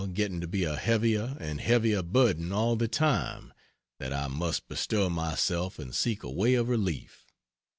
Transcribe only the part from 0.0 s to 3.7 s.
getting to be a heavier and heavier burden all the time,